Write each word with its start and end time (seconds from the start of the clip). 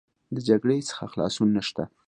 د 0.35 0.37
جګړې 0.49 0.77
څخه 0.89 1.03
خلاصون 1.11 1.49
نشته. 1.57 1.83